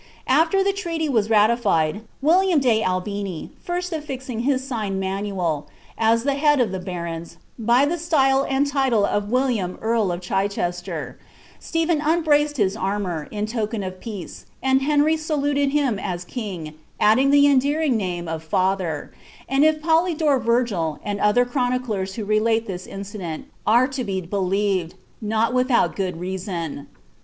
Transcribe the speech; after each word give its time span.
Afier 0.27 0.63
the 0.63 0.73
treaty 0.73 1.07
was 1.07 1.29
ratified, 1.29 2.01
William 2.23 2.59
de 2.59 2.83
Albini 2.83 3.51
first 3.63 3.93
affixing 3.93 4.39
his 4.39 4.65
sign 4.67 4.99
manual, 4.99 5.67
as 5.95 6.23
the 6.23 6.33
head 6.33 6.59
of 6.59 6.71
the 6.71 6.79
barons, 6.79 7.37
by 7.59 7.85
the 7.85 7.99
style 7.99 8.43
and 8.49 8.65
title 8.65 9.05
of 9.05 9.29
William 9.29 9.77
earl 9.79 10.11
of 10.11 10.19
Chichester,' 10.19 11.19
Stephen 11.59 12.01
unbraced 12.01 12.57
his 12.57 12.75
annonr, 12.75 13.27
in 13.31 13.45
token 13.45 13.83
of 13.83 13.99
peace, 13.99 14.47
and 14.63 14.81
Henry 14.81 15.15
saluted 15.15 15.69
him 15.69 15.99
as 15.99 16.25
^^ 16.25 16.27
king," 16.27 16.73
adding 16.99 17.29
the 17.29 17.45
endearing 17.45 17.95
name 17.95 18.27
of 18.27 18.43
^ 18.43 18.43
father;" 18.47 19.11
and 19.47 19.63
if 19.63 19.83
Polydore 19.83 20.39
Vergil, 20.41 20.99
and 21.03 21.19
other 21.19 21.45
chroniclers 21.45 22.15
who 22.15 22.25
rdate 22.25 22.65
this 22.65 22.87
incident, 22.87 23.45
are 23.67 23.87
to 23.89 24.03
be 24.03 24.19
believed, 24.19 24.95
not 25.21 25.53
without 25.53 25.95
good 25.95 26.19
reason. 26.19 26.87